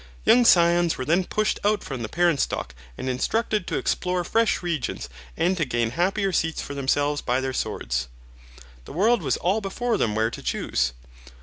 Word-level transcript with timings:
Young 0.25 0.45
scions 0.45 0.97
were 0.97 1.05
then 1.05 1.25
pushed 1.25 1.59
out 1.63 1.83
from 1.83 2.01
the 2.01 2.09
parent 2.09 2.39
stock 2.39 2.73
and 2.97 3.07
instructed 3.07 3.67
to 3.67 3.77
explore 3.77 4.23
fresh 4.23 4.63
regions 4.63 5.07
and 5.37 5.55
to 5.57 5.63
gain 5.63 5.91
happier 5.91 6.31
seats 6.33 6.59
for 6.59 6.73
themselves 6.73 7.21
by 7.21 7.39
their 7.39 7.53
swords. 7.53 8.07
'The 8.85 8.93
world 8.93 9.21
was 9.21 9.37
all 9.37 9.61
before 9.61 9.97
them 9.99 10.15
where 10.15 10.31
to 10.31 10.41
choose.' 10.41 10.93